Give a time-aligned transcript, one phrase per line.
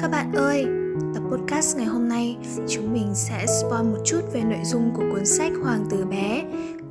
[0.00, 0.66] các bạn ơi,
[1.14, 2.36] tập podcast ngày hôm nay
[2.68, 6.44] chúng mình sẽ spoil một chút về nội dung của cuốn sách Hoàng tử bé.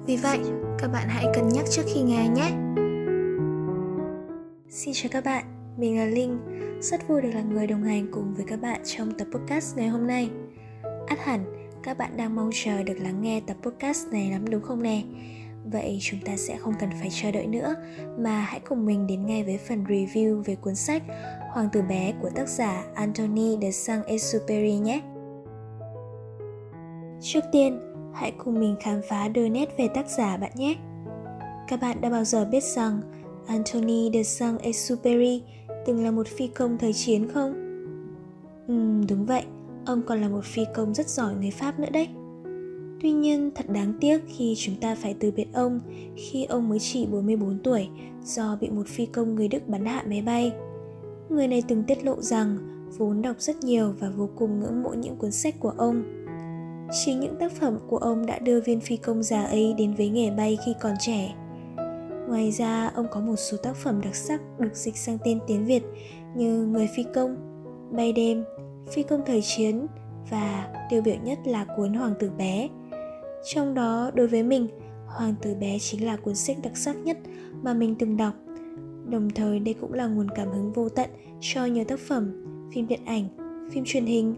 [0.05, 0.39] Vì vậy,
[0.79, 2.51] các bạn hãy cân nhắc trước khi nghe nhé.
[4.69, 5.45] Xin chào các bạn,
[5.77, 6.39] mình là Linh,
[6.81, 9.87] rất vui được là người đồng hành cùng với các bạn trong tập podcast ngày
[9.87, 10.29] hôm nay.
[11.07, 11.45] Át hẳn,
[11.83, 15.03] các bạn đang mong chờ được lắng nghe tập podcast này lắm đúng không nè?
[15.71, 17.75] Vậy chúng ta sẽ không cần phải chờ đợi nữa
[18.19, 21.03] mà hãy cùng mình đến ngay với phần review về cuốn sách
[21.49, 25.01] Hoàng tử bé của tác giả Anthony de Saint-Exupéry nhé.
[27.21, 27.79] Trước tiên,
[28.13, 30.75] hãy cùng mình khám phá đôi nét về tác giả bạn nhé.
[31.67, 33.01] Các bạn đã bao giờ biết rằng
[33.47, 35.41] Anthony de Saint-Exupéry
[35.85, 37.53] từng là một phi công thời chiến không?
[38.67, 39.43] Ừm, đúng vậy,
[39.85, 42.07] ông còn là một phi công rất giỏi người Pháp nữa đấy.
[43.01, 45.79] Tuy nhiên thật đáng tiếc khi chúng ta phải từ biệt ông
[46.15, 47.89] khi ông mới chỉ 44 tuổi
[48.23, 50.51] do bị một phi công người Đức bắn hạ máy bay.
[51.29, 52.57] Người này từng tiết lộ rằng
[52.97, 56.03] vốn đọc rất nhiều và vô cùng ngưỡng mộ những cuốn sách của ông.
[57.05, 60.09] Chính những tác phẩm của ông đã đưa viên phi công già ấy đến với
[60.09, 61.35] nghề bay khi còn trẻ.
[62.27, 65.65] Ngoài ra, ông có một số tác phẩm đặc sắc được dịch sang tên tiếng
[65.65, 65.83] Việt
[66.35, 67.35] như Người phi công,
[67.91, 68.43] Bay đêm,
[68.91, 69.87] Phi công thời chiến
[70.29, 72.69] và tiêu biểu nhất là cuốn Hoàng tử bé
[73.43, 74.67] trong đó đối với mình,
[75.07, 77.17] Hoàng tử bé chính là cuốn sách đặc sắc nhất
[77.61, 78.33] mà mình từng đọc.
[79.09, 81.09] Đồng thời đây cũng là nguồn cảm hứng vô tận
[81.41, 83.25] cho nhiều tác phẩm, phim điện ảnh,
[83.71, 84.35] phim truyền hình,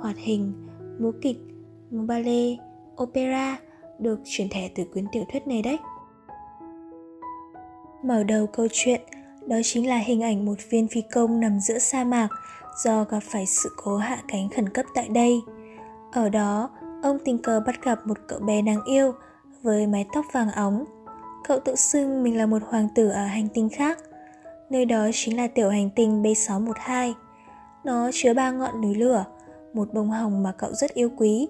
[0.00, 0.52] hoạt hình,
[0.98, 1.38] múa kịch,
[1.90, 2.58] múa ballet,
[3.02, 3.58] opera
[3.98, 5.78] được truyền thể từ cuốn tiểu thuyết này đấy.
[8.04, 9.00] Mở đầu câu chuyện
[9.46, 12.28] đó chính là hình ảnh một viên phi công nằm giữa sa mạc
[12.84, 15.40] do gặp phải sự cố hạ cánh khẩn cấp tại đây.
[16.12, 16.70] Ở đó,
[17.02, 19.12] ông tình cờ bắt gặp một cậu bé đáng yêu
[19.62, 20.84] với mái tóc vàng óng.
[21.48, 23.98] Cậu tự xưng mình là một hoàng tử ở hành tinh khác.
[24.70, 27.12] Nơi đó chính là tiểu hành tinh B612.
[27.84, 29.24] Nó chứa ba ngọn núi lửa,
[29.74, 31.48] một bông hồng mà cậu rất yêu quý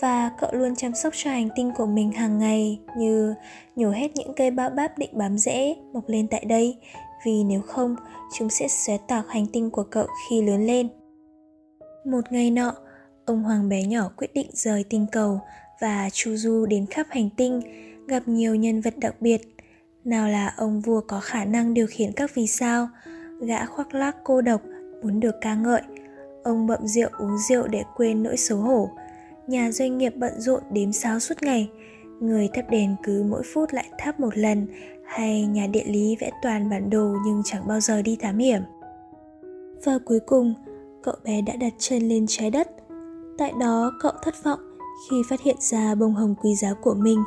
[0.00, 3.34] và cậu luôn chăm sóc cho hành tinh của mình hàng ngày như
[3.76, 6.78] nhổ hết những cây bao báp định bám rễ mọc lên tại đây
[7.26, 7.96] vì nếu không
[8.38, 10.88] chúng sẽ xóa tạc hành tinh của cậu khi lớn lên.
[12.04, 12.74] Một ngày nọ,
[13.24, 15.40] ông hoàng bé nhỏ quyết định rời tinh cầu
[15.80, 17.60] và chu du đến khắp hành tinh
[18.06, 19.53] gặp nhiều nhân vật đặc biệt
[20.04, 22.88] nào là ông vua có khả năng điều khiển các vì sao?
[23.40, 24.60] Gã khoác lác cô độc,
[25.02, 25.82] muốn được ca ngợi.
[26.42, 28.90] Ông bậm rượu uống rượu để quên nỗi xấu hổ.
[29.46, 31.70] Nhà doanh nghiệp bận rộn đếm sáo suốt ngày.
[32.20, 34.66] Người thắp đèn cứ mỗi phút lại thắp một lần,
[35.04, 38.62] hay nhà địa lý vẽ toàn bản đồ nhưng chẳng bao giờ đi thám hiểm.
[39.84, 40.54] Và cuối cùng,
[41.02, 42.70] cậu bé đã đặt chân lên trái đất.
[43.38, 44.60] Tại đó, cậu thất vọng
[45.10, 47.22] khi phát hiện ra bông hồng quý giá của mình,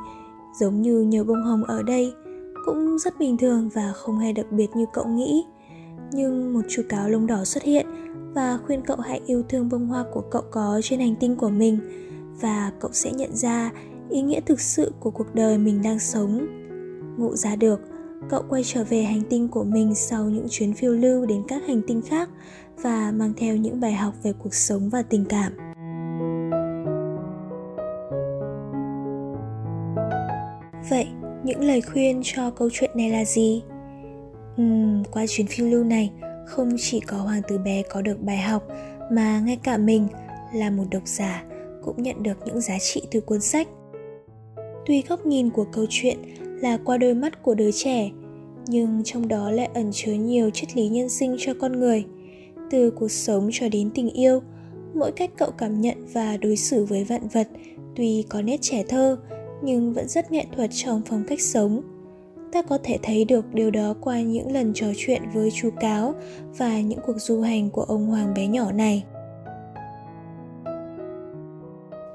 [0.60, 2.14] giống như nhiều bông hồng ở đây
[2.68, 5.46] cũng rất bình thường và không hề đặc biệt như cậu nghĩ.
[6.12, 7.86] Nhưng một chú cáo lông đỏ xuất hiện
[8.34, 11.50] và khuyên cậu hãy yêu thương bông hoa của cậu có trên hành tinh của
[11.50, 11.80] mình
[12.42, 13.72] và cậu sẽ nhận ra
[14.10, 16.48] ý nghĩa thực sự của cuộc đời mình đang sống.
[17.18, 17.80] Ngộ ra được
[18.30, 21.64] cậu quay trở về hành tinh của mình sau những chuyến phiêu lưu đến các
[21.68, 22.30] hành tinh khác
[22.82, 25.52] và mang theo những bài học về cuộc sống và tình cảm.
[30.90, 31.08] Vậy,
[31.48, 33.64] những lời khuyên cho câu chuyện này là gì?
[34.62, 36.12] Uhm, qua chuyến phiêu lưu này,
[36.46, 38.64] không chỉ có hoàng tử bé có được bài học
[39.12, 40.08] mà ngay cả mình
[40.54, 41.44] là một độc giả
[41.84, 43.68] cũng nhận được những giá trị từ cuốn sách.
[44.86, 48.10] Tuy góc nhìn của câu chuyện là qua đôi mắt của đứa trẻ,
[48.68, 52.06] nhưng trong đó lại ẩn chứa nhiều triết lý nhân sinh cho con người,
[52.72, 54.42] từ cuộc sống cho đến tình yêu,
[54.94, 57.48] mỗi cách cậu cảm nhận và đối xử với vạn vật
[57.96, 59.18] tuy có nét trẻ thơ
[59.62, 61.82] nhưng vẫn rất nghệ thuật trong phong cách sống.
[62.52, 66.14] Ta có thể thấy được điều đó qua những lần trò chuyện với chú cáo
[66.58, 69.04] và những cuộc du hành của ông hoàng bé nhỏ này.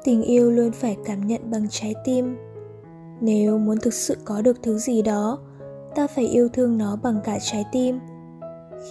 [0.05, 2.37] Tình yêu luôn phải cảm nhận bằng trái tim.
[3.21, 5.39] Nếu muốn thực sự có được thứ gì đó,
[5.95, 7.99] ta phải yêu thương nó bằng cả trái tim.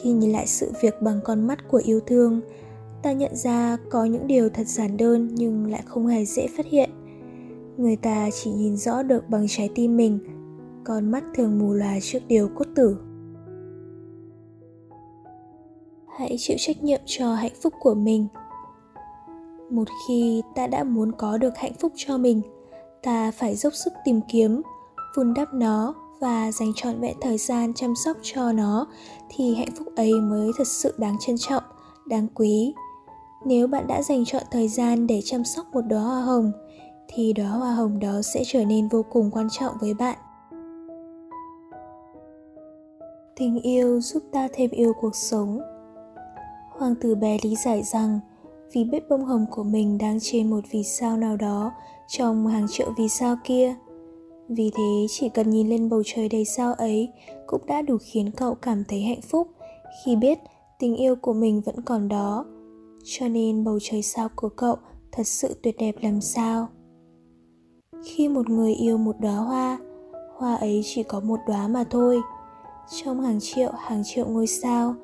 [0.01, 2.41] Khi nhìn lại sự việc bằng con mắt của yêu thương,
[3.01, 6.65] ta nhận ra có những điều thật giản đơn nhưng lại không hề dễ phát
[6.65, 6.89] hiện
[7.81, 10.19] người ta chỉ nhìn rõ được bằng trái tim mình,
[10.83, 12.97] con mắt thường mù lòa trước điều cốt tử.
[16.17, 18.27] Hãy chịu trách nhiệm cho hạnh phúc của mình.
[19.69, 22.41] Một khi ta đã muốn có được hạnh phúc cho mình,
[23.03, 24.61] ta phải dốc sức tìm kiếm,
[25.15, 28.87] vun đắp nó và dành trọn vẹn thời gian chăm sóc cho nó
[29.29, 31.63] thì hạnh phúc ấy mới thật sự đáng trân trọng,
[32.05, 32.73] đáng quý.
[33.45, 36.51] Nếu bạn đã dành trọn thời gian để chăm sóc một đóa hoa hồng
[37.13, 40.17] thì đóa hoa hồng đó sẽ trở nên vô cùng quan trọng với bạn.
[43.35, 45.61] Tình yêu giúp ta thêm yêu cuộc sống.
[46.69, 48.19] Hoàng tử bé lý giải rằng,
[48.73, 51.71] vì biết bông hồng của mình đang trên một vì sao nào đó
[52.07, 53.75] trong hàng triệu vì sao kia.
[54.47, 57.09] Vì thế, chỉ cần nhìn lên bầu trời đầy sao ấy
[57.47, 59.47] cũng đã đủ khiến cậu cảm thấy hạnh phúc
[60.05, 60.39] khi biết
[60.79, 62.45] tình yêu của mình vẫn còn đó.
[63.03, 64.75] Cho nên bầu trời sao của cậu
[65.11, 66.67] thật sự tuyệt đẹp làm sao?
[68.03, 69.77] Khi một người yêu một đóa hoa
[70.41, 72.21] hoa ấy chỉ có một đóa mà thôi.
[73.03, 74.95] Trong hàng triệu hàng triệu ngôi sao,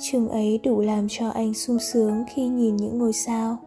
[0.00, 3.58] chừng ấy đủ làm cho anh sung sướng khi nhìn những ngôi sao.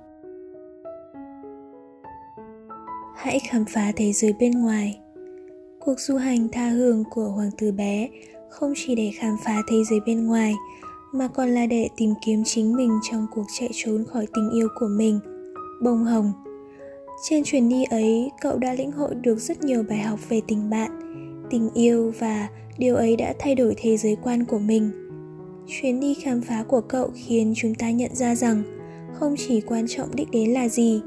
[3.16, 5.00] Hãy khám phá thế giới bên ngoài.
[5.80, 8.10] Cuộc du hành tha hương của hoàng tử bé
[8.50, 10.54] không chỉ để khám phá thế giới bên ngoài,
[11.13, 14.68] mà còn là để tìm kiếm chính mình trong cuộc chạy trốn khỏi tình yêu
[14.80, 15.19] của mình.
[15.83, 16.31] Bông hồng
[17.22, 20.69] trên chuyến đi ấy, cậu đã lĩnh hội được rất nhiều bài học về tình
[20.69, 20.92] bạn,
[21.50, 22.48] tình yêu và
[22.78, 24.92] điều ấy đã thay đổi thế giới quan của mình.
[25.68, 28.64] Chuyến đi khám phá của cậu khiến chúng ta nhận ra rằng
[29.14, 31.02] không chỉ quan trọng đích đến là gì,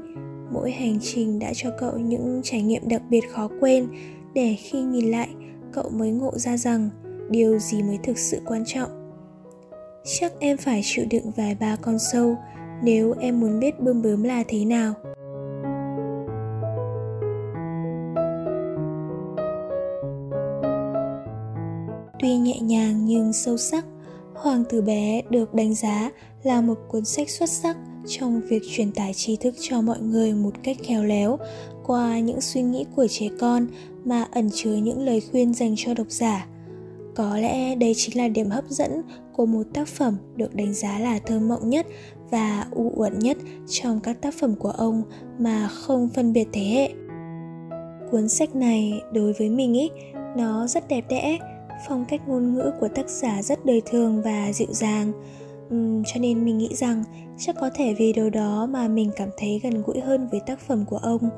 [0.53, 3.87] mỗi hành trình đã cho cậu những trải nghiệm đặc biệt khó quên
[4.33, 5.29] để khi nhìn lại,
[5.71, 6.89] cậu mới ngộ ra rằng
[7.29, 8.89] điều gì mới thực sự quan trọng.
[10.19, 12.35] Chắc em phải chịu đựng vài ba con sâu
[12.83, 14.93] nếu em muốn biết bươm bướm là thế nào.
[22.21, 23.85] Tuy nhẹ nhàng nhưng sâu sắc.
[24.33, 26.11] Hoàng tử bé được đánh giá
[26.43, 27.77] là một cuốn sách xuất sắc
[28.07, 31.37] trong việc truyền tải tri thức cho mọi người một cách khéo léo,
[31.85, 33.67] qua những suy nghĩ của trẻ con
[34.05, 36.47] mà ẩn chứa những lời khuyên dành cho độc giả.
[37.15, 39.01] Có lẽ đây chính là điểm hấp dẫn
[39.33, 41.87] của một tác phẩm được đánh giá là thơ mộng nhất
[42.29, 43.37] và u uẩn nhất
[43.69, 45.03] trong các tác phẩm của ông
[45.39, 46.89] mà không phân biệt thế hệ.
[48.11, 49.89] Cuốn sách này đối với mình ý,
[50.37, 51.37] nó rất đẹp đẽ
[51.87, 55.11] phong cách ngôn ngữ của tác giả rất đời thường và dịu dàng.
[55.73, 57.03] Uhm, cho nên mình nghĩ rằng
[57.37, 60.59] chắc có thể vì điều đó mà mình cảm thấy gần gũi hơn với tác
[60.59, 61.29] phẩm của ông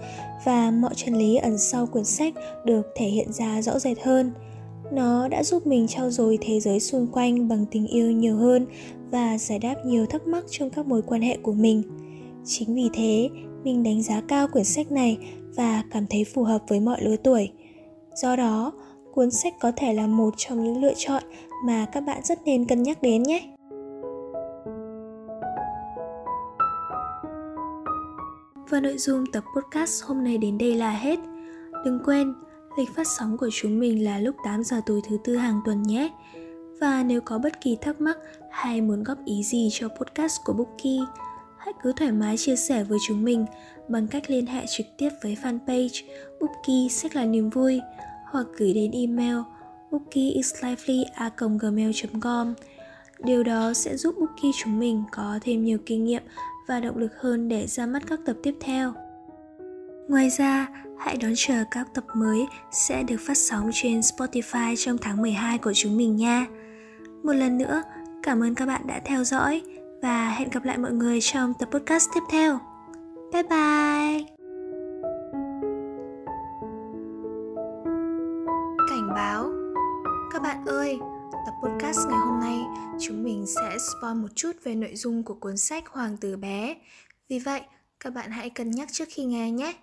[0.46, 2.34] và mọi chân lý ẩn sau cuốn sách
[2.66, 4.32] được thể hiện ra rõ rệt hơn.
[4.92, 8.66] Nó đã giúp mình trau dồi thế giới xung quanh bằng tình yêu nhiều hơn
[9.12, 11.84] và giải đáp nhiều thắc mắc trong các mối quan hệ của mình.
[12.46, 13.30] Chính vì thế
[13.64, 15.18] mình đánh giá cao quyển sách này
[15.56, 17.50] và cảm thấy phù hợp với mọi lứa tuổi.
[18.16, 18.72] Do đó
[19.16, 21.24] cuốn sách có thể là một trong những lựa chọn
[21.66, 23.54] mà các bạn rất nên cân nhắc đến nhé
[28.70, 31.20] Và nội dung tập podcast hôm nay đến đây là hết.
[31.86, 32.34] Đừng quên,
[32.78, 35.84] lịch phát sóng của chúng mình là lúc 8 giờ tối thứ tư hàng tuần
[35.84, 36.10] nhé.
[36.82, 38.18] Và nếu có bất kỳ thắc mắc
[38.52, 41.06] hay muốn góp ý gì cho podcast của Bookie,
[41.58, 43.46] hãy cứ thoải mái chia sẻ với chúng mình
[43.88, 46.04] bằng cách liên hệ trực tiếp với fanpage
[46.40, 47.82] Bookie sách là niềm vui
[48.34, 49.38] hoặc gửi đến email
[49.92, 52.54] bookieisLively.gmail.com
[53.20, 56.24] Điều đó sẽ giúp Bookie chúng mình có thêm nhiều kinh nghiệm
[56.68, 58.94] và động lực hơn để ra mắt các tập tiếp theo.
[60.08, 60.68] Ngoài ra,
[61.00, 65.58] hãy đón chờ các tập mới sẽ được phát sóng trên Spotify trong tháng 12
[65.58, 66.46] của chúng mình nha.
[67.24, 67.84] Một lần nữa,
[68.24, 69.62] cảm ơn các bạn đã theo dõi
[70.02, 72.60] và hẹn gặp lại mọi người trong tập podcast tiếp theo.
[73.34, 74.33] Bye bye!
[80.66, 81.00] Các ơi,
[81.32, 82.60] tập podcast ngày hôm nay
[83.00, 86.76] chúng mình sẽ spoil một chút về nội dung của cuốn sách Hoàng tử bé.
[87.30, 87.62] Vì vậy,
[88.00, 89.74] các bạn hãy cân nhắc trước khi nghe nhé.